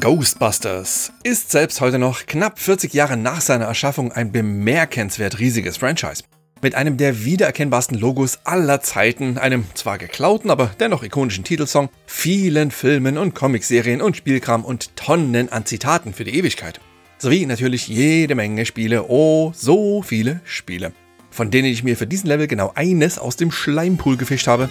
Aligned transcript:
Ghostbusters 0.00 1.12
ist 1.24 1.50
selbst 1.50 1.80
heute 1.80 1.98
noch 1.98 2.26
knapp 2.26 2.60
40 2.60 2.94
Jahre 2.94 3.16
nach 3.16 3.40
seiner 3.40 3.64
Erschaffung 3.64 4.12
ein 4.12 4.30
bemerkenswert 4.30 5.40
riesiges 5.40 5.76
Franchise. 5.76 6.22
Mit 6.62 6.76
einem 6.76 6.96
der 6.96 7.24
wiedererkennbarsten 7.24 7.98
Logos 7.98 8.38
aller 8.44 8.80
Zeiten, 8.80 9.38
einem 9.38 9.64
zwar 9.74 9.98
geklauten, 9.98 10.50
aber 10.50 10.70
dennoch 10.78 11.02
ikonischen 11.02 11.42
Titelsong, 11.42 11.88
vielen 12.06 12.70
Filmen 12.70 13.18
und 13.18 13.34
Comicserien 13.34 14.00
und 14.00 14.16
Spielkram 14.16 14.64
und 14.64 14.94
Tonnen 14.94 15.50
an 15.50 15.66
Zitaten 15.66 16.12
für 16.12 16.24
die 16.24 16.36
Ewigkeit. 16.36 16.80
Sowie 17.18 17.44
natürlich 17.46 17.88
jede 17.88 18.36
Menge 18.36 18.66
Spiele, 18.66 19.08
oh, 19.08 19.52
so 19.54 20.02
viele 20.02 20.40
Spiele, 20.44 20.92
von 21.30 21.50
denen 21.50 21.68
ich 21.68 21.82
mir 21.82 21.96
für 21.96 22.06
diesen 22.06 22.28
Level 22.28 22.46
genau 22.46 22.72
eines 22.76 23.18
aus 23.18 23.34
dem 23.34 23.50
Schleimpool 23.50 24.16
gefischt 24.16 24.46
habe 24.46 24.68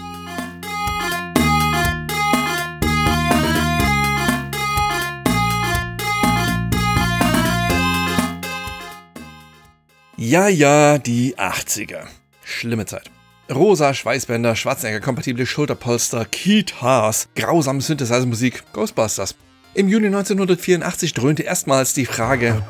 Ja, 10.30 10.50
ja, 10.50 10.98
die 10.98 11.38
80er. 11.38 12.02
Schlimme 12.44 12.86
Zeit. 12.86 13.10
Rosa 13.50 13.94
Schweißbänder, 13.94 14.58
Schwarzenegger-kompatible 14.58 15.46
Schulterpolster, 15.46 16.26
Guitars, 16.26 17.30
grausame 17.34 17.80
Synthesizer-Musik, 17.80 18.64
Ghostbusters. 18.74 19.36
Im 19.74 19.88
Juni 19.88 20.08
1984 20.08 21.14
dröhnte 21.14 21.44
erstmals 21.44 21.94
die 21.94 22.06
Frage 22.06 22.62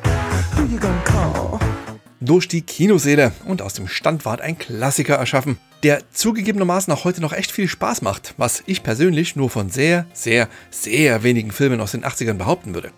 durch 2.22 2.48
die 2.48 2.62
Kinoseele 2.62 3.32
und 3.46 3.64
aus 3.64 3.74
dem 3.74 3.88
Stand 3.88 4.24
ward 4.26 4.42
ein 4.42 4.60
Klassiker 4.60 5.16
erschaffen, 5.16 5.58
der 5.82 6.12
zugegebenermaßen 6.12 6.94
auch 6.94 7.06
heute 7.06 7.22
noch 7.22 7.34
echt 7.34 7.52
viel 7.52 7.68
Spaß 7.68 8.04
macht, 8.04 8.36
was 8.38 8.62
ich 8.68 8.84
persönlich 8.84 9.36
nur 9.36 9.50
von 9.50 9.72
sehr, 9.72 10.06
sehr, 10.14 10.48
sehr 10.70 11.24
wenigen 11.24 11.50
Filmen 11.50 11.82
aus 11.82 11.94
den 11.94 12.06
80ern 12.06 12.36
behaupten 12.36 12.76
würde. 12.76 12.92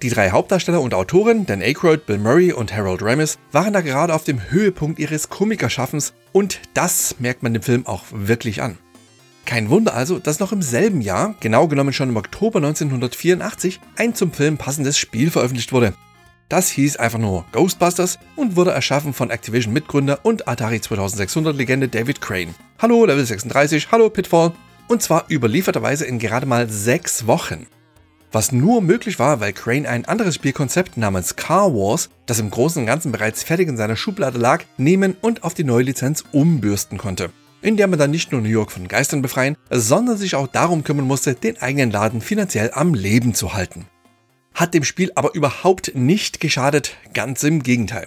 Die 0.00 0.10
drei 0.10 0.30
Hauptdarsteller 0.30 0.80
und 0.80 0.94
Autoren, 0.94 1.44
Dan 1.44 1.60
Aykroyd, 1.60 2.06
Bill 2.06 2.18
Murray 2.18 2.52
und 2.52 2.72
Harold 2.72 3.02
Ramis, 3.02 3.36
waren 3.50 3.72
da 3.72 3.80
gerade 3.80 4.14
auf 4.14 4.22
dem 4.22 4.50
Höhepunkt 4.50 5.00
ihres 5.00 5.28
Komikerschaffens 5.28 6.12
und 6.30 6.60
das 6.72 7.16
merkt 7.18 7.42
man 7.42 7.52
dem 7.52 7.64
Film 7.64 7.84
auch 7.84 8.04
wirklich 8.12 8.62
an. 8.62 8.78
Kein 9.44 9.70
Wunder 9.70 9.94
also, 9.94 10.20
dass 10.20 10.38
noch 10.38 10.52
im 10.52 10.62
selben 10.62 11.00
Jahr, 11.00 11.34
genau 11.40 11.66
genommen 11.66 11.92
schon 11.92 12.10
im 12.10 12.16
Oktober 12.16 12.58
1984, 12.58 13.80
ein 13.96 14.14
zum 14.14 14.30
Film 14.30 14.56
passendes 14.56 14.98
Spiel 14.98 15.32
veröffentlicht 15.32 15.72
wurde. 15.72 15.94
Das 16.48 16.68
hieß 16.68 16.98
einfach 16.98 17.18
nur 17.18 17.44
Ghostbusters 17.50 18.20
und 18.36 18.54
wurde 18.54 18.70
erschaffen 18.70 19.12
von 19.12 19.30
Activision-Mitgründer 19.30 20.20
und 20.22 20.46
Atari 20.46 20.76
2600-Legende 20.76 21.88
David 21.88 22.20
Crane. 22.20 22.54
Hallo 22.78 23.04
Level 23.04 23.26
36, 23.26 23.90
hallo 23.90 24.10
Pitfall. 24.10 24.52
Und 24.86 25.02
zwar 25.02 25.24
überlieferterweise 25.28 26.04
in 26.04 26.20
gerade 26.20 26.46
mal 26.46 26.70
sechs 26.70 27.26
Wochen 27.26 27.66
was 28.32 28.52
nur 28.52 28.80
möglich 28.80 29.18
war, 29.18 29.40
weil 29.40 29.52
Crane 29.52 29.88
ein 29.88 30.04
anderes 30.04 30.34
Spielkonzept 30.34 30.96
namens 30.96 31.36
Car 31.36 31.72
Wars, 31.74 32.10
das 32.26 32.38
im 32.38 32.50
Großen 32.50 32.80
und 32.82 32.86
Ganzen 32.86 33.12
bereits 33.12 33.42
fertig 33.42 33.68
in 33.68 33.76
seiner 33.76 33.96
Schublade 33.96 34.38
lag, 34.38 34.64
nehmen 34.76 35.16
und 35.20 35.44
auf 35.44 35.54
die 35.54 35.64
neue 35.64 35.84
Lizenz 35.84 36.24
umbürsten 36.32 36.98
konnte. 36.98 37.30
In 37.60 37.76
der 37.76 37.88
man 37.88 37.98
dann 37.98 38.10
nicht 38.10 38.30
nur 38.30 38.40
New 38.40 38.48
York 38.48 38.70
von 38.70 38.86
Geistern 38.86 39.22
befreien, 39.22 39.56
sondern 39.70 40.16
sich 40.16 40.34
auch 40.34 40.46
darum 40.46 40.84
kümmern 40.84 41.06
musste, 41.06 41.34
den 41.34 41.60
eigenen 41.60 41.90
Laden 41.90 42.20
finanziell 42.20 42.70
am 42.72 42.94
Leben 42.94 43.34
zu 43.34 43.54
halten. 43.54 43.86
Hat 44.54 44.74
dem 44.74 44.84
Spiel 44.84 45.10
aber 45.14 45.34
überhaupt 45.34 45.92
nicht 45.94 46.40
geschadet, 46.40 46.96
ganz 47.14 47.42
im 47.42 47.62
Gegenteil. 47.62 48.06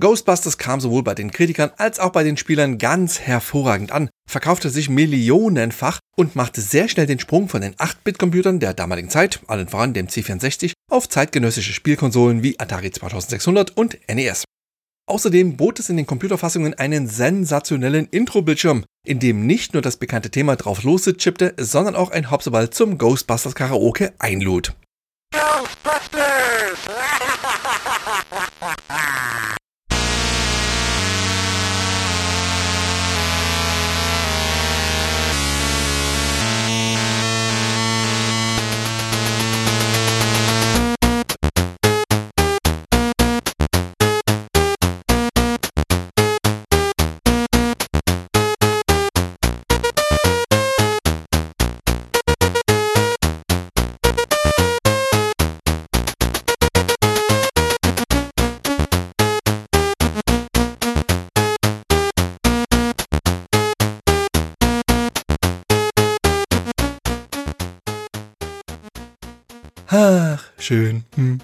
Ghostbusters 0.00 0.58
kam 0.58 0.80
sowohl 0.80 1.04
bei 1.04 1.14
den 1.14 1.30
Kritikern 1.30 1.70
als 1.76 2.00
auch 2.00 2.10
bei 2.10 2.24
den 2.24 2.36
Spielern 2.36 2.78
ganz 2.78 3.20
hervorragend 3.20 3.92
an, 3.92 4.10
verkaufte 4.28 4.70
sich 4.70 4.88
millionenfach 4.88 5.98
und 6.16 6.36
machte 6.36 6.60
sehr 6.60 6.88
schnell 6.88 7.06
den 7.06 7.18
Sprung 7.18 7.48
von 7.48 7.60
den 7.60 7.74
8-Bit-Computern 7.74 8.60
der 8.60 8.74
damaligen 8.74 9.10
Zeit, 9.10 9.40
allen 9.46 9.68
voran 9.68 9.94
dem 9.94 10.08
C64, 10.08 10.72
auf 10.90 11.08
zeitgenössische 11.08 11.72
Spielkonsolen 11.72 12.42
wie 12.42 12.58
Atari 12.58 12.90
2600 12.90 13.76
und 13.76 13.98
NES. 14.08 14.44
Außerdem 15.06 15.56
bot 15.56 15.80
es 15.80 15.90
in 15.90 15.98
den 15.98 16.06
Computerfassungen 16.06 16.74
einen 16.74 17.06
sensationellen 17.06 18.08
Intro-Bildschirm, 18.10 18.84
in 19.06 19.18
dem 19.18 19.46
nicht 19.46 19.74
nur 19.74 19.82
das 19.82 19.98
bekannte 19.98 20.30
Thema 20.30 20.56
drauf 20.56 20.82
loschippte, 20.82 21.54
sondern 21.58 21.94
auch 21.94 22.10
ein 22.10 22.30
Hopseball 22.30 22.70
zum 22.70 22.96
Ghostbusters 22.96 23.54
Karaoke 23.54 24.14
einlud. 24.18 24.74
Ach, 69.96 70.42
schön. 70.58 71.04
Hm. 71.14 71.38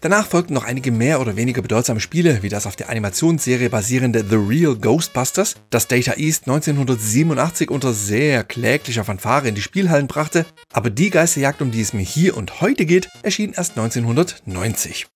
Danach 0.00 0.26
folgten 0.26 0.54
noch 0.54 0.64
einige 0.64 0.90
mehr 0.90 1.20
oder 1.20 1.36
weniger 1.36 1.62
bedeutsame 1.62 2.00
Spiele, 2.00 2.42
wie 2.42 2.48
das 2.48 2.66
auf 2.66 2.74
der 2.74 2.88
Animationsserie 2.88 3.70
basierende 3.70 4.24
The 4.28 4.34
Real 4.34 4.74
Ghostbusters, 4.74 5.54
das 5.70 5.86
Data 5.86 6.14
East 6.14 6.48
1987 6.48 7.70
unter 7.70 7.92
sehr 7.92 8.42
kläglicher 8.42 9.04
Fanfare 9.04 9.46
in 9.46 9.54
die 9.54 9.62
Spielhallen 9.62 10.08
brachte, 10.08 10.46
aber 10.72 10.90
die 10.90 11.10
Geisterjagd, 11.10 11.62
um 11.62 11.70
die 11.70 11.80
es 11.80 11.92
mir 11.92 12.02
hier 12.02 12.36
und 12.36 12.60
heute 12.60 12.86
geht, 12.86 13.08
erschien 13.22 13.52
erst 13.52 13.78
1990. 13.78 15.06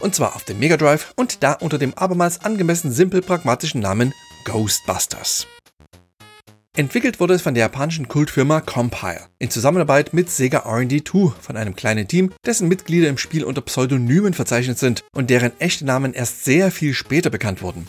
Und 0.00 0.14
zwar 0.14 0.34
auf 0.34 0.44
dem 0.44 0.58
Mega 0.58 0.78
Drive 0.78 1.12
und 1.16 1.42
da 1.42 1.52
unter 1.52 1.76
dem 1.76 1.92
abermals 1.92 2.42
angemessen 2.42 2.90
simpel 2.90 3.20
pragmatischen 3.20 3.82
Namen 3.82 4.14
Ghostbusters. 4.46 5.46
Entwickelt 6.76 7.20
wurde 7.20 7.34
es 7.34 7.42
von 7.42 7.54
der 7.54 7.62
japanischen 7.62 8.08
Kultfirma 8.08 8.60
Compile 8.60 9.28
in 9.38 9.48
Zusammenarbeit 9.48 10.12
mit 10.12 10.28
Sega 10.28 10.64
R&D2 10.64 11.32
von 11.40 11.56
einem 11.56 11.76
kleinen 11.76 12.08
Team, 12.08 12.32
dessen 12.44 12.66
Mitglieder 12.66 13.08
im 13.08 13.16
Spiel 13.16 13.44
unter 13.44 13.60
Pseudonymen 13.60 14.34
verzeichnet 14.34 14.80
sind 14.80 15.04
und 15.14 15.30
deren 15.30 15.52
echte 15.60 15.84
Namen 15.84 16.14
erst 16.14 16.44
sehr 16.44 16.72
viel 16.72 16.92
später 16.92 17.30
bekannt 17.30 17.62
wurden. 17.62 17.86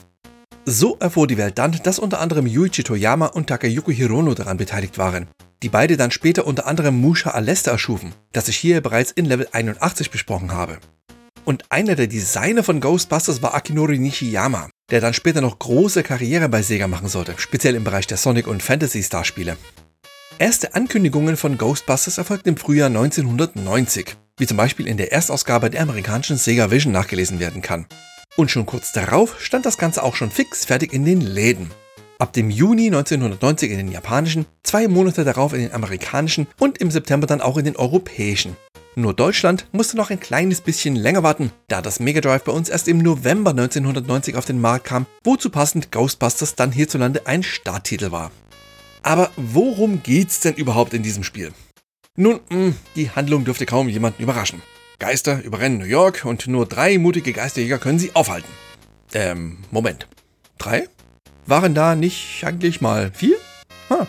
So 0.65 0.97
erfuhr 0.99 1.25
die 1.25 1.39
Welt 1.39 1.57
dann, 1.57 1.79
dass 1.81 1.97
unter 1.97 2.19
anderem 2.19 2.45
Yuichi 2.45 2.83
Toyama 2.83 3.25
und 3.25 3.47
Takayuki 3.47 3.95
Hirono 3.95 4.35
daran 4.35 4.57
beteiligt 4.57 4.99
waren, 4.99 5.29
die 5.63 5.69
beide 5.69 5.97
dann 5.97 6.11
später 6.11 6.45
unter 6.45 6.67
anderem 6.67 7.01
Musha 7.01 7.31
Alesta 7.31 7.71
erschufen, 7.71 8.13
das 8.33 8.49
ich 8.49 8.57
hier 8.57 8.81
bereits 8.81 9.09
in 9.09 9.25
Level 9.25 9.47
81 9.51 10.11
besprochen 10.11 10.51
habe. 10.51 10.77
Und 11.45 11.63
einer 11.69 11.93
der 11.93 12.07
Designer 12.07 12.63
von 12.63 12.79
Ghostbusters 12.79 13.43
war 13.43 13.53
Akinori 13.53 13.99
Nishiyama, 13.99 14.69
der 14.89 14.99
dann 14.99 15.13
später 15.13 15.41
noch 15.41 15.59
große 15.59 16.01
Karriere 16.01 16.49
bei 16.49 16.63
Sega 16.63 16.87
machen 16.87 17.07
sollte, 17.07 17.35
speziell 17.37 17.75
im 17.75 17.83
Bereich 17.83 18.07
der 18.07 18.17
Sonic- 18.17 18.47
und 18.47 18.63
Fantasy-Star-Spiele. 18.63 19.55
Erste 20.39 20.73
Ankündigungen 20.73 21.37
von 21.37 21.57
Ghostbusters 21.57 22.17
erfolgten 22.17 22.49
im 22.49 22.57
Frühjahr 22.57 22.87
1990, 22.87 24.17
wie 24.37 24.47
zum 24.47 24.57
Beispiel 24.57 24.87
in 24.87 24.97
der 24.97 25.11
Erstausgabe 25.11 25.69
der 25.69 25.83
amerikanischen 25.83 26.37
Sega 26.37 26.71
Vision 26.71 26.91
nachgelesen 26.91 27.39
werden 27.39 27.61
kann. 27.61 27.85
Und 28.35 28.49
schon 28.49 28.65
kurz 28.65 28.91
darauf 28.91 29.39
stand 29.39 29.67
das 29.67 29.77
Ganze 29.77 30.01
auch 30.01 30.15
schon 30.15 30.31
fix 30.31 30.65
fertig 30.65 30.93
in 30.93 31.05
den 31.05 31.21
Läden. 31.21 31.69
Ab 32.17 32.33
dem 32.33 32.49
Juni 32.49 32.87
1990 32.87 33.71
in 33.71 33.77
den 33.77 33.91
japanischen, 33.91 34.45
zwei 34.63 34.87
Monate 34.87 35.23
darauf 35.23 35.53
in 35.53 35.59
den 35.59 35.73
amerikanischen 35.73 36.47
und 36.59 36.79
im 36.79 36.89
September 36.89 37.27
dann 37.27 37.41
auch 37.41 37.57
in 37.57 37.65
den 37.65 37.75
europäischen. 37.75 38.57
Nur 38.97 39.13
Deutschland 39.13 39.67
musste 39.73 39.97
noch 39.97 40.09
ein 40.09 40.21
kleines 40.21 40.61
bisschen 40.61 40.95
länger 40.95 41.21
warten, 41.21 41.51
da 41.67 41.81
das 41.81 41.99
Mega 41.99 42.21
Drive 42.21 42.45
bei 42.45 42.53
uns 42.53 42.69
erst 42.69 42.87
im 42.87 42.99
November 42.99 43.51
1990 43.51 44.37
auf 44.37 44.45
den 44.45 44.61
Markt 44.61 44.85
kam, 44.85 45.05
wozu 45.25 45.49
passend 45.49 45.91
Ghostbusters 45.91 46.55
dann 46.55 46.71
hierzulande 46.71 47.27
ein 47.27 47.43
Starttitel 47.43 48.11
war. 48.11 48.31
Aber 49.03 49.31
worum 49.35 50.01
geht's 50.01 50.39
denn 50.39 50.55
überhaupt 50.55 50.93
in 50.93 51.03
diesem 51.03 51.25
Spiel? 51.25 51.51
Nun, 52.15 52.39
mh, 52.49 52.55
hm, 52.55 52.75
die 52.95 53.11
Handlung 53.11 53.43
dürfte 53.43 53.65
kaum 53.65 53.89
jemanden 53.89 54.23
überraschen. 54.23 54.61
Geister 54.97 55.43
überrennen 55.43 55.77
New 55.77 55.85
York 55.85 56.23
und 56.23 56.47
nur 56.47 56.65
drei 56.65 56.97
mutige 56.97 57.33
Geisterjäger 57.33 57.79
können 57.79 57.99
sie 57.99 58.15
aufhalten. 58.15 58.49
Ähm, 59.13 59.57
Moment. 59.71 60.07
Drei? 60.57 60.87
Waren 61.45 61.75
da 61.75 61.95
nicht 61.95 62.45
eigentlich 62.45 62.79
mal 62.79 63.11
vier? 63.13 63.35
Huh. 63.89 64.05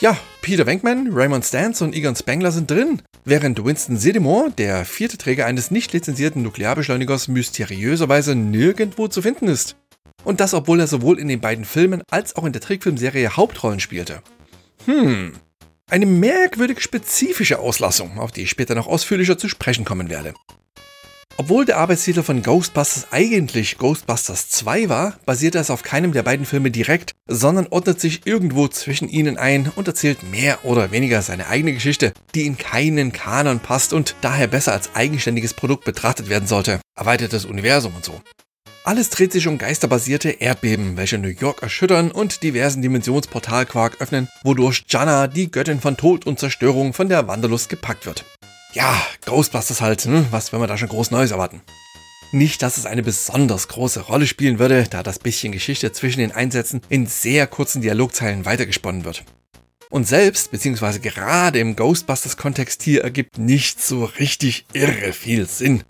Ja, 0.00 0.16
Peter 0.40 0.64
Venkman, 0.64 1.10
Raymond 1.12 1.44
Stantz 1.44 1.82
und 1.82 1.94
Egon 1.94 2.16
Spengler 2.16 2.50
sind 2.50 2.70
drin, 2.70 3.02
während 3.24 3.64
Winston 3.64 3.96
Sedimore, 3.96 4.50
der 4.50 4.84
vierte 4.84 5.18
Träger 5.18 5.46
eines 5.46 5.70
nicht 5.70 5.92
lizenzierten 5.92 6.42
Nuklearbeschleunigers, 6.42 7.28
mysteriöserweise 7.28 8.34
nirgendwo 8.34 9.08
zu 9.08 9.22
finden 9.22 9.48
ist. 9.48 9.76
Und 10.24 10.40
das, 10.40 10.54
obwohl 10.54 10.80
er 10.80 10.86
sowohl 10.86 11.18
in 11.18 11.28
den 11.28 11.40
beiden 11.40 11.64
Filmen 11.64 12.02
als 12.10 12.36
auch 12.36 12.44
in 12.44 12.52
der 12.52 12.62
Trickfilmserie 12.62 13.36
Hauptrollen 13.36 13.80
spielte. 13.80 14.22
Hm, 14.86 15.32
Eine 15.90 16.06
merkwürdig 16.06 16.80
spezifische 16.80 17.58
Auslassung, 17.58 18.18
auf 18.18 18.32
die 18.32 18.42
ich 18.42 18.50
später 18.50 18.74
noch 18.74 18.86
ausführlicher 18.86 19.36
zu 19.36 19.48
sprechen 19.48 19.84
kommen 19.84 20.08
werde. 20.08 20.34
Obwohl 21.38 21.64
der 21.64 21.78
Arbeitstitel 21.78 22.22
von 22.22 22.42
Ghostbusters 22.42 23.08
eigentlich 23.10 23.78
Ghostbusters 23.78 24.50
2 24.50 24.88
war, 24.88 25.16
basiert 25.24 25.54
es 25.54 25.70
auf 25.70 25.82
keinem 25.82 26.12
der 26.12 26.22
beiden 26.22 26.44
Filme 26.44 26.70
direkt, 26.70 27.12
sondern 27.26 27.66
ordnet 27.68 28.00
sich 28.00 28.26
irgendwo 28.26 28.68
zwischen 28.68 29.08
ihnen 29.08 29.38
ein 29.38 29.72
und 29.74 29.88
erzählt 29.88 30.22
mehr 30.30 30.64
oder 30.64 30.90
weniger 30.90 31.22
seine 31.22 31.46
eigene 31.46 31.72
Geschichte, 31.72 32.12
die 32.34 32.46
in 32.46 32.58
keinen 32.58 33.12
Kanon 33.12 33.60
passt 33.60 33.92
und 33.92 34.14
daher 34.20 34.46
besser 34.46 34.72
als 34.72 34.94
eigenständiges 34.94 35.54
Produkt 35.54 35.84
betrachtet 35.84 36.28
werden 36.28 36.46
sollte. 36.46 36.80
Erweitertes 36.96 37.46
Universum 37.46 37.94
und 37.96 38.04
so. 38.04 38.20
Alles 38.84 39.10
dreht 39.10 39.32
sich 39.32 39.46
um 39.46 39.58
geisterbasierte 39.58 40.30
Erdbeben, 40.30 40.96
welche 40.96 41.16
New 41.16 41.28
York 41.28 41.62
erschüttern 41.62 42.10
und 42.10 42.42
diversen 42.42 42.82
Dimensionsportalquark 42.82 44.00
öffnen, 44.00 44.28
wodurch 44.42 44.84
Jana, 44.88 45.28
die 45.28 45.50
Göttin 45.50 45.80
von 45.80 45.96
Tod 45.96 46.26
und 46.26 46.40
Zerstörung, 46.40 46.92
von 46.92 47.08
der 47.08 47.28
Wanderlust 47.28 47.68
gepackt 47.68 48.06
wird. 48.06 48.24
Ja, 48.74 49.06
Ghostbusters 49.26 49.82
halt, 49.82 50.02
hm? 50.02 50.26
was 50.30 50.50
will 50.52 50.58
man 50.58 50.68
da 50.68 50.78
schon 50.78 50.88
groß 50.88 51.10
Neues 51.10 51.30
erwarten? 51.30 51.60
Nicht, 52.32 52.62
dass 52.62 52.78
es 52.78 52.86
eine 52.86 53.02
besonders 53.02 53.68
große 53.68 54.00
Rolle 54.00 54.26
spielen 54.26 54.58
würde, 54.58 54.86
da 54.88 55.02
das 55.02 55.18
bisschen 55.18 55.52
Geschichte 55.52 55.92
zwischen 55.92 56.20
den 56.20 56.32
Einsätzen 56.32 56.80
in 56.88 57.06
sehr 57.06 57.46
kurzen 57.46 57.82
Dialogzeilen 57.82 58.46
weitergesponnen 58.46 59.04
wird. 59.04 59.24
Und 59.90 60.08
selbst, 60.08 60.50
beziehungsweise 60.50 61.00
gerade 61.00 61.58
im 61.58 61.76
Ghostbusters-Kontext 61.76 62.82
hier, 62.82 63.04
ergibt 63.04 63.36
nicht 63.36 63.82
so 63.82 64.06
richtig 64.06 64.64
irre 64.72 65.12
viel 65.12 65.46
Sinn. 65.46 65.84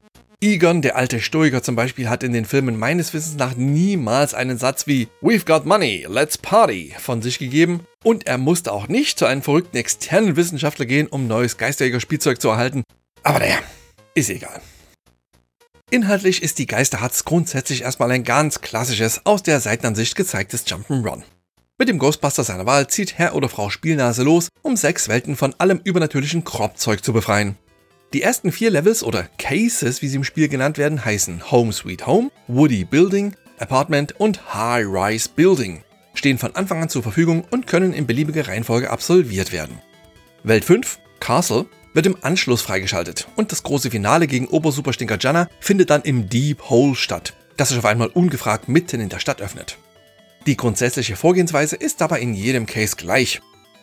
Egon, 0.44 0.82
der 0.82 0.96
alte 0.96 1.20
Stoiker 1.20 1.62
zum 1.62 1.76
Beispiel, 1.76 2.08
hat 2.08 2.24
in 2.24 2.32
den 2.32 2.44
Filmen 2.44 2.76
meines 2.76 3.14
Wissens 3.14 3.36
nach 3.36 3.54
niemals 3.54 4.34
einen 4.34 4.58
Satz 4.58 4.88
wie 4.88 5.06
We've 5.20 5.46
got 5.46 5.66
money, 5.66 6.04
let's 6.08 6.36
party 6.36 6.92
von 6.98 7.22
sich 7.22 7.38
gegeben 7.38 7.86
und 8.02 8.26
er 8.26 8.38
musste 8.38 8.72
auch 8.72 8.88
nicht 8.88 9.20
zu 9.20 9.26
einem 9.26 9.42
verrückten 9.42 9.76
externen 9.76 10.34
Wissenschaftler 10.34 10.84
gehen, 10.84 11.06
um 11.06 11.28
neues 11.28 11.58
Geisterjäger-Spielzeug 11.58 12.40
zu 12.40 12.48
erhalten. 12.48 12.82
Aber 13.22 13.38
naja, 13.38 13.60
ist 14.16 14.30
egal. 14.30 14.60
Inhaltlich 15.90 16.42
ist 16.42 16.58
die 16.58 16.66
Geisterhatz 16.66 17.24
grundsätzlich 17.24 17.82
erstmal 17.82 18.10
ein 18.10 18.24
ganz 18.24 18.60
klassisches, 18.60 19.24
aus 19.24 19.44
der 19.44 19.60
Seitenansicht 19.60 20.16
gezeigtes 20.16 20.66
Jump'n'Run. 20.66 21.22
Mit 21.78 21.88
dem 21.88 22.00
Ghostbuster 22.00 22.42
seiner 22.42 22.66
Wahl 22.66 22.88
zieht 22.88 23.16
Herr 23.16 23.36
oder 23.36 23.48
Frau 23.48 23.70
Spielnase 23.70 24.24
los, 24.24 24.48
um 24.62 24.76
sechs 24.76 25.08
Welten 25.08 25.36
von 25.36 25.54
allem 25.58 25.80
übernatürlichen 25.84 26.42
Kropfzeug 26.42 27.04
zu 27.04 27.12
befreien. 27.12 27.56
Die 28.12 28.20
ersten 28.20 28.52
vier 28.52 28.70
Levels 28.70 29.02
oder 29.02 29.26
Cases, 29.38 30.02
wie 30.02 30.08
sie 30.08 30.16
im 30.16 30.24
Spiel 30.24 30.48
genannt 30.48 30.76
werden, 30.76 31.02
heißen 31.02 31.50
Home 31.50 31.72
Sweet 31.72 32.06
Home, 32.06 32.30
Woody 32.46 32.84
Building, 32.84 33.34
Apartment 33.58 34.20
und 34.20 34.52
High 34.52 34.84
Rise 34.86 35.30
Building, 35.34 35.82
stehen 36.12 36.36
von 36.36 36.54
Anfang 36.54 36.82
an 36.82 36.90
zur 36.90 37.02
Verfügung 37.02 37.42
und 37.50 37.66
können 37.66 37.94
in 37.94 38.06
beliebiger 38.06 38.48
Reihenfolge 38.48 38.90
absolviert 38.90 39.50
werden. 39.50 39.80
Welt 40.42 40.62
5, 40.62 40.98
Castle, 41.20 41.64
wird 41.94 42.04
im 42.04 42.18
Anschluss 42.20 42.60
freigeschaltet 42.60 43.28
und 43.36 43.50
das 43.50 43.62
große 43.62 43.90
Finale 43.90 44.26
gegen 44.26 44.46
Obersuperstinker 44.46 45.16
Janna 45.18 45.48
findet 45.58 45.88
dann 45.88 46.02
im 46.02 46.28
Deep 46.28 46.68
Hole 46.68 46.94
statt, 46.94 47.32
das 47.56 47.70
sich 47.70 47.78
auf 47.78 47.86
einmal 47.86 48.08
ungefragt 48.08 48.68
mitten 48.68 49.00
in 49.00 49.08
der 49.08 49.20
Stadt 49.20 49.40
öffnet. 49.40 49.78
Die 50.46 50.58
grundsätzliche 50.58 51.16
Vorgehensweise 51.16 51.76
ist 51.76 52.02
dabei 52.02 52.20
in 52.20 52.34
jedem 52.34 52.66
Case 52.66 52.96
gleich. 52.96 53.40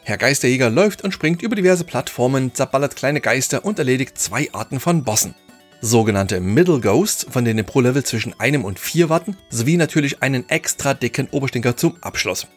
Herr 0.10 0.18
Geisterjäger 0.18 0.72
läuft 0.72 1.04
und 1.04 1.12
springt 1.12 1.44
über 1.44 1.56
diverse 1.56 1.84
Plattformen, 1.84 2.56
zerballert 2.56 2.96
kleine 2.96 3.22
Geister 3.22 3.64
und 3.64 3.78
erledigt 3.78 4.18
zwei 4.18 4.52
Arten 4.54 4.80
von 4.80 5.04
Bossen. 5.04 5.36
Sogenannte 5.82 6.42
Middle 6.42 6.80
Ghosts, 6.80 7.28
von 7.30 7.46
denen 7.46 7.64
pro 7.64 7.80
Level 7.80 8.04
zwischen 8.04 8.34
einem 8.40 8.66
und 8.66 8.80
vier 8.80 9.10
warten, 9.10 9.38
sowie 9.52 9.78
natürlich 9.78 10.24
einen 10.24 10.50
extra 10.50 10.96
dicken 10.96 11.30
Oberstinker 11.30 11.78
zum 11.78 11.96
Abschluss. 12.02 12.48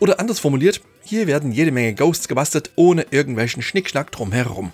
Oder 0.00 0.18
anders 0.18 0.40
formuliert, 0.40 0.80
hier 1.04 1.28
werden 1.28 1.52
jede 1.52 1.70
Menge 1.70 1.94
Ghosts 1.94 2.26
gebastelt, 2.26 2.72
ohne 2.74 3.06
irgendwelchen 3.12 3.62
Schnickschnack 3.62 4.10
drumherum. 4.10 4.72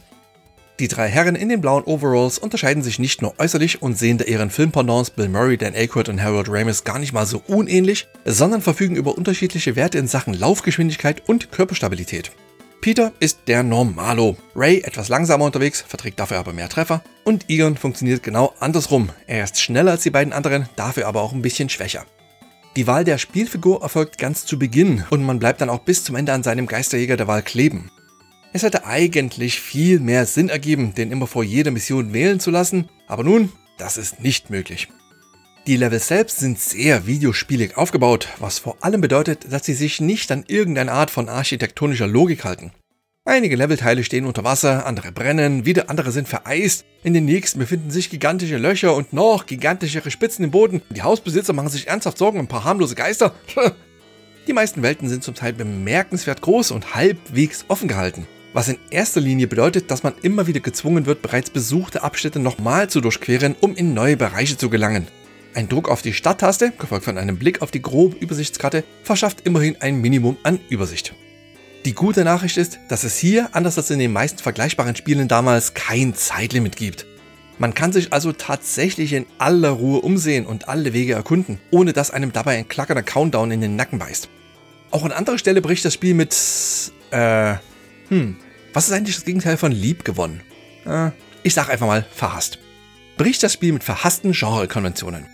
Die 0.81 0.89
drei 0.89 1.09
Herren 1.09 1.37
in 1.37 1.49
den 1.49 1.61
blauen 1.61 1.85
Overalls 1.85 2.39
unterscheiden 2.39 2.83
sich 2.83 2.99
nicht 2.99 3.23
nur 3.23 3.39
äußerlich 3.39 3.81
und 3.81 3.97
sehen 3.97 4.19
der 4.19 4.27
ihren 4.27 4.51
Filmpendants 4.51 5.11
Bill 5.11 5.29
Murray, 5.29 5.57
Dan 5.57 5.73
Aykroyd 5.75 6.09
und 6.09 6.21
Harold 6.21 6.49
Ramis 6.51 6.83
gar 6.83 6.99
nicht 6.99 7.13
mal 7.13 7.27
so 7.27 7.41
unähnlich, 7.47 8.09
sondern 8.25 8.61
verfügen 8.61 8.97
über 8.97 9.17
unterschiedliche 9.17 9.77
Werte 9.77 9.99
in 9.99 10.09
Sachen 10.09 10.35
Laufgeschwindigkeit 10.35 11.23
und 11.29 11.53
Körperstabilität. 11.53 12.33
Peter 12.81 13.13
ist 13.21 13.39
der 13.47 13.63
Normalo, 13.63 14.37
Ray 14.57 14.81
etwas 14.81 15.09
langsamer 15.09 15.45
unterwegs, 15.45 15.81
verträgt 15.81 16.19
dafür 16.19 16.39
aber 16.39 16.53
mehr 16.53 16.69
Treffer 16.69 17.05
und 17.23 17.49
Egon 17.49 17.77
funktioniert 17.77 18.25
genau 18.25 18.53
andersrum. 18.59 19.11
Er 19.29 19.45
ist 19.45 19.61
schneller 19.61 19.93
als 19.93 20.03
die 20.03 20.11
beiden 20.11 20.33
anderen, 20.33 20.69
dafür 20.75 21.07
aber 21.07 21.23
auch 21.23 21.33
ein 21.33 21.41
bisschen 21.41 21.69
schwächer. 21.69 22.05
Die 22.77 22.89
Wahl 22.89 23.05
der 23.05 23.19
Spielfigur 23.19 23.83
erfolgt 23.83 24.19
ganz 24.19 24.45
zu 24.45 24.59
Beginn 24.59 25.05
und 25.11 25.23
man 25.23 25.39
bleibt 25.39 25.61
dann 25.61 25.71
auch 25.71 25.79
bis 25.79 26.03
zum 26.03 26.17
Ende 26.17 26.33
an 26.33 26.43
seinem 26.43 26.67
Geisterjäger 26.67 27.17
der 27.17 27.29
Wahl 27.29 27.43
kleben. 27.43 27.93
Es 28.57 28.63
hätte 28.63 28.87
eigentlich 28.87 29.59
viel 29.61 29.99
mehr 29.99 30.27
Sinn 30.27 30.49
ergeben, 30.49 30.95
den 30.95 31.11
immer 31.11 31.27
vor 31.27 31.43
jeder 31.43 31.73
Mission 31.73 32.13
wählen 32.13 32.39
zu 32.39 32.53
lassen, 32.53 32.89
aber 33.09 33.25
nun, 33.25 33.51
das 33.79 33.97
ist 33.97 34.21
nicht 34.21 34.49
möglich. 34.49 34.87
Die 35.67 35.77
Level 35.77 35.99
selbst 35.99 36.39
sind 36.39 36.61
sehr 36.61 37.05
videospielig 37.05 37.77
aufgebaut, 37.77 38.29
was 38.39 38.61
vor 38.61 38.77
allem 38.81 39.01
bedeutet, 39.01 39.53
dass 39.53 39.67
sie 39.67 39.75
sich 39.75 40.01
nicht 40.01 40.31
an 40.31 40.45
irgendeine 40.47 40.93
Art 40.93 41.11
von 41.11 41.29
architektonischer 41.29 42.07
Logik 42.07 42.45
halten. 42.45 42.71
Einige 43.25 43.57
Levelteile 43.57 44.05
stehen 44.05 44.25
unter 44.25 44.45
Wasser, 44.45 44.87
andere 44.87 45.11
brennen, 45.11 45.67
wieder 45.67 45.91
andere 45.91 46.13
sind 46.13 46.29
vereist, 46.29 46.85
in 47.03 47.13
den 47.13 47.25
nächsten 47.25 47.59
befinden 47.59 47.91
sich 47.91 48.09
gigantische 48.09 48.59
Löcher 48.59 48.95
und 48.95 49.13
noch 49.13 49.47
gigantischere 49.47 50.13
Spitzen 50.13 50.45
im 50.45 50.53
Boden. 50.53 50.81
Die 50.91 51.03
Hausbesitzer 51.03 51.55
machen 51.55 51.71
sich 51.71 51.89
ernsthaft 51.89 52.19
Sorgen 52.19 52.39
um 52.39 52.45
ein 52.45 52.49
paar 52.49 52.63
harmlose 52.63 52.95
Geister. 52.95 53.35
Die 54.47 54.53
meisten 54.53 54.83
Welten 54.83 55.09
sind 55.09 55.25
zum 55.25 55.35
Teil 55.35 55.55
bemerkenswert 55.55 56.41
groß 56.41 56.71
und 56.71 56.95
halbwegs 56.95 57.65
offen 57.67 57.89
gehalten 57.89 58.29
was 58.55 58.69
in 58.69 58.79
erster 58.91 59.21
Linie 59.21 59.49
bedeutet, 59.49 59.91
dass 59.91 60.05
man 60.05 60.15
immer 60.23 60.47
wieder 60.47 60.61
gezwungen 60.61 61.07
wird, 61.07 61.23
bereits 61.23 61.51
besuchte 61.51 62.03
Abschnitte 62.03 62.39
nochmal 62.39 62.89
zu 62.89 63.01
durchqueren, 63.01 63.57
um 63.61 63.75
in 63.75 63.93
neue 63.93 64.17
Bereiche 64.17 64.57
zu 64.57 64.71
gelangen. 64.71 65.09
Ein 65.55 65.69
Druck 65.69 65.89
auf 65.89 66.03
die 66.03 66.13
Starttaste, 66.13 66.73
gefolgt 66.79 67.05
von 67.05 67.19
einem 67.19 67.37
Blick 67.37 67.63
auf 67.63 67.73
die 67.73 67.83
grobe 67.83 68.17
Übersichtskarte, 68.17 68.85
verschafft 69.03 69.43
immerhin 69.43 69.77
ein 69.81 70.01
Minimum 70.01 70.37
an 70.45 70.61
Übersicht. 70.69 71.15
Die 71.85 71.95
gute 71.95 72.25
Nachricht 72.25 72.57
ist, 72.57 72.79
dass 72.89 73.05
es 73.05 73.19
hier, 73.19 73.51
anders 73.53 73.77
als 73.77 73.91
in 73.91 73.99
den 73.99 74.13
meisten 74.13 74.39
vergleichbaren 74.39 74.97
Spielen 74.97 75.29
damals, 75.29 75.75
kein 75.75 76.15
Zeitlimit 76.15 76.77
gibt. 76.77 77.07
Man 77.59 77.75
kann 77.75 77.93
sich 77.93 78.13
also 78.13 78.33
tatsächlich 78.33 79.13
in 79.13 79.27
aller 79.39 79.71
Ruhe 79.71 80.01
umsehen 80.01 80.47
und 80.47 80.69
alle 80.69 80.93
Wege 80.93 81.13
erkunden, 81.13 81.61
ohne 81.71 81.93
dass 81.93 82.11
einem 82.11 82.33
dabei 82.33 82.57
ein 82.57 82.69
klackernder 82.69 83.03
Countdown 83.03 83.51
in 83.51 83.61
den 83.61 83.77
Nacken 83.77 83.99
beißt. 83.99 84.29
Auch 84.93 85.05
an 85.05 85.13
anderer 85.13 85.39
Stelle 85.39 85.61
bricht 85.61 85.85
das 85.85 85.95
Spiel 85.95 86.15
mit... 86.15 86.37
äh... 87.11 87.57
Hm, 88.09 88.37
was 88.75 88.89
ist 88.89 88.93
eigentlich 88.93 89.15
das 89.15 89.25
Gegenteil 89.25 89.57
von 89.57 89.73
lieb 89.73 90.05
gewonnen? 90.05 90.43
Äh, 90.85 91.13
ich 91.43 91.55
sag 91.55 91.71
einfach 91.71 91.87
mal 91.87 92.05
verhasst. 92.11 92.59
Bricht 93.17 93.43
das 93.43 93.53
Spiel 93.53 93.73
mit 93.73 93.85
verhassten 93.85 94.33
Genrekonventionen. 94.33 95.27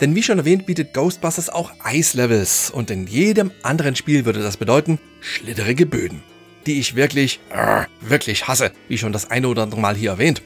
Denn 0.00 0.14
wie 0.14 0.22
schon 0.22 0.38
erwähnt, 0.38 0.66
bietet 0.66 0.94
Ghostbusters 0.94 1.50
auch 1.50 1.72
Eislevels 1.82 2.70
und 2.70 2.90
in 2.90 3.06
jedem 3.06 3.50
anderen 3.62 3.96
Spiel 3.96 4.24
würde 4.24 4.42
das 4.42 4.56
bedeuten 4.56 4.98
schlitterige 5.20 5.86
Böden, 5.86 6.22
die 6.66 6.78
ich 6.78 6.94
wirklich, 6.94 7.40
äh, 7.50 7.84
wirklich 8.00 8.46
hasse, 8.46 8.72
wie 8.88 8.98
schon 8.98 9.12
das 9.12 9.30
eine 9.30 9.48
oder 9.48 9.62
andere 9.62 9.80
Mal 9.80 9.96
hier 9.96 10.10
erwähnt. 10.10 10.42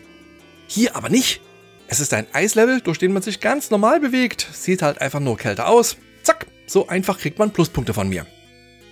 Hier 0.66 0.96
aber 0.96 1.08
nicht. 1.10 1.40
Es 1.86 2.00
ist 2.00 2.12
ein 2.12 2.26
Eislevel, 2.32 2.80
durch 2.80 2.98
den 2.98 3.12
man 3.12 3.22
sich 3.22 3.40
ganz 3.40 3.70
normal 3.70 4.00
bewegt, 4.00 4.46
sieht 4.52 4.82
halt 4.82 5.00
einfach 5.00 5.20
nur 5.20 5.38
kälter 5.38 5.68
aus. 5.68 5.96
Zack, 6.22 6.46
so 6.66 6.88
einfach 6.88 7.18
kriegt 7.18 7.38
man 7.38 7.52
Pluspunkte 7.52 7.94
von 7.94 8.08
mir. 8.08 8.26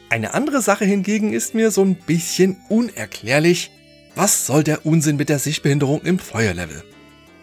Eine 0.09 0.35
andere 0.35 0.63
Sache 0.63 0.85
hingegen 0.85 1.33
ist 1.33 1.55
mir 1.55 1.73
so 1.73 1.83
ein 1.83 1.97
bisschen 1.97 2.57
unerklärlich. 2.69 3.73
Was 4.15 4.47
soll 4.47 4.63
der 4.63 4.87
Unsinn 4.87 5.17
mit 5.17 5.29
der 5.29 5.41
Sichtbehinderung 5.41 6.03
im 6.03 6.21
Feuerlevel? 6.21 6.85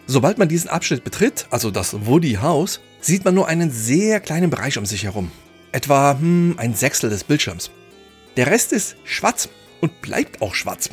Sobald 0.06 0.38
man 0.38 0.48
diesen 0.48 0.70
Abschnitt 0.70 1.04
betritt, 1.04 1.46
also 1.50 1.70
das 1.70 2.06
Woody 2.06 2.38
House, 2.40 2.80
sieht 3.00 3.24
man 3.24 3.34
nur 3.34 3.48
einen 3.48 3.70
sehr 3.70 4.18
kleinen 4.18 4.48
Bereich 4.48 4.78
um 4.78 4.86
sich 4.86 5.04
herum. 5.04 5.30
Etwa 5.72 6.18
hm, 6.18 6.54
ein 6.56 6.74
Sechstel 6.74 7.10
des 7.10 7.24
Bildschirms. 7.24 7.70
Der 8.38 8.46
Rest 8.46 8.72
ist 8.72 8.96
schwarz 9.04 9.50
und 9.82 10.00
bleibt 10.00 10.40
auch 10.40 10.54
schwarz. 10.54 10.88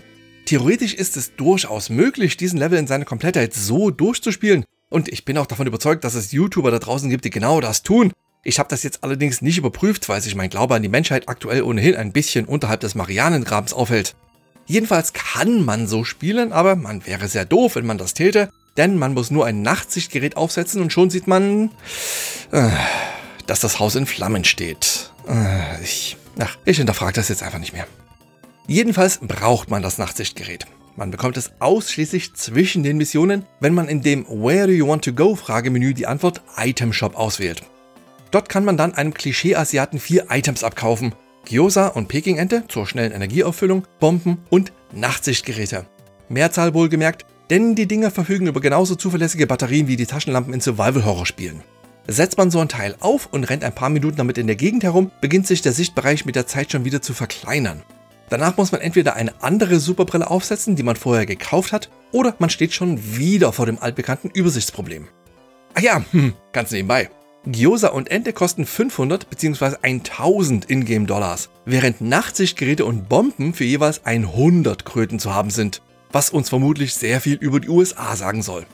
Theoretisch 0.46 0.94
ist 0.94 1.16
es 1.16 1.36
durchaus 1.38 1.90
möglich, 1.90 2.36
diesen 2.36 2.60
Level 2.60 2.78
in 2.78 2.88
seiner 2.88 3.06
Komplettheit 3.06 3.54
so 3.54 3.92
durchzuspielen. 3.92 4.66
Und 4.90 5.08
ich 5.08 5.24
bin 5.24 5.38
auch 5.38 5.46
davon 5.46 5.68
überzeugt, 5.68 6.04
dass 6.04 6.16
es 6.16 6.34
YouTuber 6.34 6.70
da 6.70 6.80
draußen 6.80 7.10
gibt, 7.10 7.24
die 7.24 7.30
genau 7.30 7.62
das 7.62 7.82
tun. 7.82 8.12
Ich 8.44 8.58
habe 8.58 8.70
das 8.70 8.82
jetzt 8.82 9.04
allerdings 9.04 9.42
nicht 9.42 9.60
überprüft, 9.60 10.10
weil 10.10 10.22
sich 10.22 10.36
mein 10.36 10.50
Glaube 10.50 10.74
an 10.74 10.82
die 10.82 10.90
Menschheit 10.90 11.30
aktuell 11.30 11.62
ohnehin 11.62 11.96
ein 11.96 12.12
bisschen 12.12 12.46
unterhalb 12.46 12.80
des 12.80 12.96
Marianengrabens 12.96 13.74
aufhält. 13.74 14.16
Jedenfalls 14.66 15.14
kann 15.14 15.64
man 15.64 15.88
so 15.88 16.04
spielen, 16.04 16.52
aber 16.52 16.76
man 16.76 17.06
wäre 17.06 17.28
sehr 17.28 17.46
doof, 17.46 17.76
wenn 17.76 17.86
man 17.86 18.00
das 18.00 18.14
täte, 18.16 18.50
denn 18.78 18.98
man 18.98 19.14
muss 19.14 19.30
nur 19.30 19.46
ein 19.46 19.62
Nachtsichtgerät 19.62 20.38
aufsetzen 20.38 20.82
und 20.82 20.92
schon 20.92 21.10
sieht 21.10 21.28
man, 21.28 21.70
äh, 22.52 22.70
dass 23.46 23.60
das 23.60 23.80
Haus 23.80 23.96
in 23.96 24.08
Flammen 24.08 24.44
steht. 24.44 25.12
Äh, 25.28 25.84
ich, 25.84 26.18
ach, 26.40 26.58
ich 26.66 26.78
hinterfrage 26.78 27.14
das 27.14 27.30
jetzt 27.30 27.44
einfach 27.44 27.60
nicht 27.60 27.74
mehr. 27.74 27.86
Jedenfalls 28.66 29.20
braucht 29.22 29.70
man 29.70 29.84
das 29.84 29.98
Nachtsichtgerät. 29.98 30.66
Man 30.96 31.12
bekommt 31.12 31.38
es 31.38 31.52
ausschließlich 31.60 32.34
zwischen 32.34 32.82
den 32.84 32.98
Missionen, 32.98 33.46
wenn 33.60 33.74
man 33.74 33.88
in 33.88 34.02
dem 34.02 34.26
Where 34.28 34.68
do 34.68 34.74
you 34.74 34.88
want 34.88 35.04
to 35.06 35.14
go 35.14 35.36
Fragemenü 35.36 35.94
die 35.94 36.08
Antwort 36.08 36.42
Item 36.58 36.92
Shop 36.92 37.16
auswählt. 37.16 37.64
Dort 38.32 38.50
kann 38.50 38.66
man 38.66 38.78
dann 38.78 38.94
einem 38.94 39.14
Klischee-Asiaten 39.14 40.00
vier 40.00 40.28
Items 40.30 40.64
abkaufen. 40.64 41.14
Gyoza 41.46 41.88
und 41.88 42.08
Pekingente 42.08 42.64
zur 42.68 42.88
schnellen 42.88 43.12
Energieauffüllung, 43.12 43.86
Bomben 44.00 44.40
und 44.50 44.72
Nachtsichtgeräte. 44.94 45.86
Mehrzahl 46.30 46.74
wohlgemerkt, 46.74 47.26
denn 47.50 47.76
die 47.76 47.88
Dinger 47.88 48.12
verfügen 48.12 48.48
über 48.48 48.62
genauso 48.62 48.96
zuverlässige 48.96 49.48
Batterien 49.48 49.88
wie 49.88 49.98
die 49.98 50.06
Taschenlampen 50.06 50.54
in 50.54 50.62
Survival-Horror-Spielen. 50.62 51.62
Setzt 52.08 52.38
man 52.38 52.50
so 52.50 52.60
ein 52.60 52.70
Teil 52.70 52.96
auf 53.00 53.28
und 53.32 53.44
rennt 53.44 53.64
ein 53.64 53.76
paar 53.76 53.90
Minuten 53.90 54.18
damit 54.18 54.38
in 54.38 54.48
der 54.48 54.56
Gegend 54.56 54.84
herum, 54.84 55.12
beginnt 55.20 55.48
sich 55.48 55.62
der 55.62 55.74
Sichtbereich 55.74 56.26
mit 56.26 56.36
der 56.36 56.48
Zeit 56.48 56.72
schon 56.72 56.86
wieder 56.86 57.02
zu 57.02 57.14
verkleinern. 57.14 57.84
Danach 58.30 58.56
muss 58.56 58.72
man 58.72 58.80
entweder 58.80 59.16
eine 59.16 59.34
andere 59.42 59.80
Superbrille 59.80 60.30
aufsetzen, 60.30 60.78
die 60.78 60.84
man 60.84 60.96
vorher 60.96 61.26
gekauft 61.26 61.74
hat, 61.74 61.90
oder 62.14 62.36
man 62.40 62.50
steht 62.50 62.74
schon 62.74 63.18
wieder 63.18 63.52
vor 63.52 63.66
dem 63.66 63.80
altbekannten 63.80 64.32
Übersichtsproblem. 64.32 65.10
Ach 65.74 65.82
ja, 65.82 66.04
hm, 66.12 66.34
ganz 66.54 66.72
nebenbei. 66.72 67.10
Gyoza 67.46 67.88
und 67.88 68.12
Ente 68.12 68.34
kosten 68.34 68.68
500 68.68 69.28
bzw. 69.28 69.78
1000 69.82 70.70
Ingame-Dollars, 70.70 71.50
während 71.66 72.00
Nachtsichtgeräte 72.00 72.86
und 72.86 73.10
Bomben 73.10 73.56
für 73.56 73.64
jeweils 73.64 74.06
100 74.06 74.86
Kröten 74.86 75.18
zu 75.18 75.34
haben 75.34 75.50
sind, 75.50 75.82
was 76.12 76.30
uns 76.30 76.50
vermutlich 76.50 76.94
sehr 76.94 77.20
viel 77.20 77.38
über 77.38 77.60
die 77.60 77.70
USA 77.70 78.16
sagen 78.16 78.44
soll. 78.44 78.68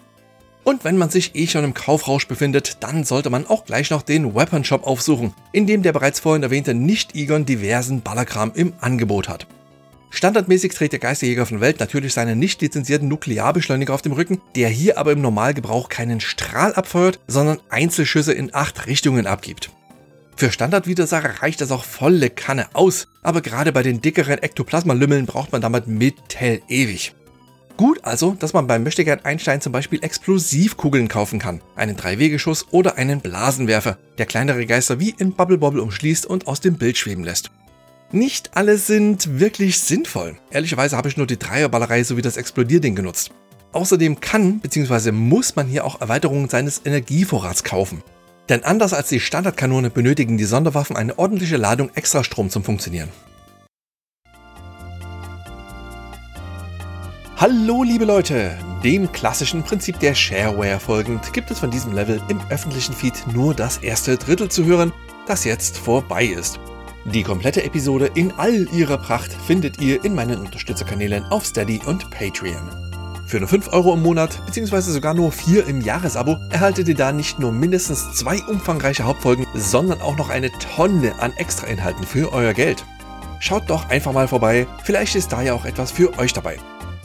Und 0.65 0.83
wenn 0.83 0.97
man 0.97 1.09
sich 1.09 1.33
eh 1.35 1.47
schon 1.47 1.63
im 1.63 1.73
Kaufrausch 1.73 2.27
befindet, 2.27 2.83
dann 2.83 3.05
sollte 3.05 3.29
man 3.29 3.47
auch 3.47 3.63
gleich 3.63 3.89
noch 3.89 4.01
den 4.01 4.35
Weapon 4.35 4.65
Shop 4.65 4.85
aufsuchen, 4.85 5.33
in 5.53 5.65
dem 5.65 5.81
der 5.81 5.93
bereits 5.93 6.19
vorhin 6.19 6.43
erwähnte 6.43 6.73
Nicht-Egon 6.73 7.45
diversen 7.45 8.01
Ballerkram 8.01 8.51
im 8.53 8.73
Angebot 8.81 9.29
hat. 9.29 9.47
Standardmäßig 10.17 10.73
trägt 10.73 10.93
der 10.93 10.99
Geisterjäger 10.99 11.45
von 11.45 11.61
Welt 11.61 11.79
natürlich 11.79 12.11
seinen 12.11 12.39
nicht 12.39 12.59
lizenzierten 12.59 13.07
Nuklearbeschleuniger 13.07 13.93
auf 13.93 14.01
dem 14.01 14.13
Rücken, 14.13 14.41
der 14.55 14.67
hier 14.67 14.97
aber 14.97 15.11
im 15.11 15.21
Normalgebrauch 15.21 15.89
keinen 15.89 16.21
Strahl 16.21 16.73
abfeuert, 16.73 17.19
sondern 17.27 17.59
Einzelschüsse 17.69 18.33
in 18.33 18.49
acht 18.51 18.87
Richtungen 18.87 19.27
abgibt. 19.27 19.69
Für 20.35 20.51
Standardwidersacher 20.51 21.43
reicht 21.43 21.61
das 21.61 21.69
auch 21.69 21.83
volle 21.83 22.31
Kanne 22.31 22.65
aus, 22.73 23.07
aber 23.21 23.41
gerade 23.41 23.71
bei 23.71 23.83
den 23.83 24.01
dickeren 24.01 24.39
Ektoplasma-Lümmeln 24.39 25.27
braucht 25.27 25.51
man 25.51 25.61
damit 25.61 25.85
mittel 25.85 26.63
ewig. 26.67 27.13
Gut 27.77 28.03
also, 28.03 28.31
dass 28.39 28.53
man 28.53 28.65
beim 28.65 28.81
Möchtegern 28.81 29.19
Einstein 29.21 29.61
zum 29.61 29.71
Beispiel 29.71 30.03
Explosivkugeln 30.03 31.09
kaufen 31.09 31.37
kann, 31.37 31.61
einen 31.75 31.95
Dreiwegeschuss 31.95 32.65
oder 32.71 32.97
einen 32.97 33.21
Blasenwerfer, 33.21 33.99
der 34.17 34.25
kleinere 34.25 34.65
Geister 34.65 34.99
wie 34.99 35.13
in 35.15 35.33
Bubble 35.33 35.59
Bobble 35.59 35.83
umschließt 35.83 36.25
und 36.25 36.47
aus 36.47 36.59
dem 36.59 36.79
Bild 36.79 36.97
schweben 36.97 37.23
lässt. 37.23 37.51
Nicht 38.13 38.51
alle 38.55 38.77
sind 38.77 39.37
wirklich 39.37 39.79
sinnvoll. 39.79 40.37
Ehrlicherweise 40.49 40.95
habe 40.95 41.09
ich 41.09 41.17
nur 41.17 41.27
die 41.27 41.37
Dreierballerei 41.37 42.03
sowie 42.03 42.21
das 42.21 42.37
Explodierding 42.37 42.95
genutzt. 42.95 43.31
Außerdem 43.73 44.21
kann 44.21 44.61
bzw. 44.61 45.11
muss 45.11 45.57
man 45.57 45.67
hier 45.67 45.83
auch 45.83 45.99
Erweiterungen 45.99 46.47
seines 46.47 46.81
Energievorrats 46.85 47.65
kaufen. 47.65 48.01
Denn 48.47 48.63
anders 48.63 48.93
als 48.93 49.09
die 49.09 49.19
Standardkanone 49.19 49.89
benötigen 49.89 50.37
die 50.37 50.45
Sonderwaffen 50.45 50.95
eine 50.95 51.19
ordentliche 51.19 51.57
Ladung 51.57 51.89
Extrastrom 51.95 52.49
zum 52.49 52.63
Funktionieren. 52.63 53.09
Hallo 57.35 57.83
liebe 57.83 58.05
Leute! 58.05 58.57
Dem 58.85 59.11
klassischen 59.11 59.63
Prinzip 59.63 59.99
der 59.99 60.15
Shareware 60.15 60.79
folgend 60.79 61.33
gibt 61.33 61.51
es 61.51 61.59
von 61.59 61.71
diesem 61.71 61.91
Level 61.91 62.21
im 62.29 62.39
öffentlichen 62.49 62.93
Feed 62.93 63.15
nur 63.33 63.53
das 63.53 63.79
erste 63.79 64.15
Drittel 64.15 64.49
zu 64.49 64.63
hören, 64.63 64.93
das 65.27 65.43
jetzt 65.43 65.77
vorbei 65.77 66.23
ist. 66.23 66.57
Die 67.13 67.23
komplette 67.23 67.63
Episode 67.63 68.11
in 68.15 68.33
all 68.33 68.67
ihrer 68.73 68.97
Pracht 68.97 69.31
findet 69.31 69.79
ihr 69.79 70.03
in 70.03 70.13
meinen 70.13 70.39
Unterstützerkanälen 70.39 71.23
auf 71.25 71.45
Steady 71.45 71.79
und 71.85 72.09
Patreon. 72.11 72.69
Für 73.25 73.39
nur 73.39 73.47
5 73.47 73.71
Euro 73.71 73.93
im 73.93 74.03
Monat 74.03 74.45
bzw. 74.45 74.81
sogar 74.81 75.13
nur 75.13 75.31
4 75.31 75.67
im 75.67 75.79
Jahresabo 75.79 76.35
erhaltet 76.49 76.89
ihr 76.89 76.95
da 76.95 77.13
nicht 77.13 77.39
nur 77.39 77.53
mindestens 77.53 78.11
zwei 78.11 78.43
umfangreiche 78.43 79.05
Hauptfolgen, 79.05 79.47
sondern 79.53 80.01
auch 80.01 80.17
noch 80.17 80.29
eine 80.29 80.51
Tonne 80.51 81.17
an 81.19 81.31
Extrainhalten 81.37 82.03
für 82.03 82.33
euer 82.33 82.53
Geld. 82.53 82.83
Schaut 83.39 83.69
doch 83.69 83.87
einfach 83.87 84.11
mal 84.11 84.27
vorbei, 84.27 84.67
vielleicht 84.83 85.15
ist 85.15 85.31
da 85.31 85.41
ja 85.41 85.53
auch 85.53 85.63
etwas 85.63 85.93
für 85.93 86.19
euch 86.19 86.33
dabei. 86.33 86.57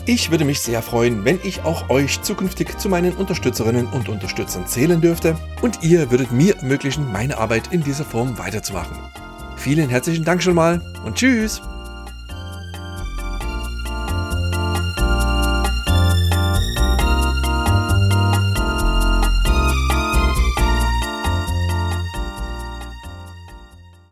Ich 0.05 0.33
würde 0.33 0.45
mich 0.45 0.59
sehr 0.59 0.83
freuen, 0.83 1.25
wenn 1.25 1.39
ich 1.45 1.63
auch 1.63 1.91
euch 1.91 2.23
zukünftig 2.23 2.77
zu 2.77 2.89
meinen 2.89 3.15
Unterstützerinnen 3.15 3.87
und 3.87 4.09
Unterstützern 4.09 4.67
zählen 4.67 5.01
dürfte 5.01 5.37
und 5.61 5.85
ihr 5.85 6.11
würdet 6.11 6.33
mir 6.33 6.57
ermöglichen, 6.57 7.13
meine 7.13 7.39
Arbeit 7.39 7.73
in 7.73 7.85
dieser 7.85 8.05
Form 8.05 8.37
weiterzumachen. 8.37 8.99
Vielen 9.63 9.89
herzlichen 9.89 10.25
Dank 10.25 10.43
schon 10.43 10.57
mal 10.57 10.81
und 11.05 11.15
tschüss! 11.15 11.63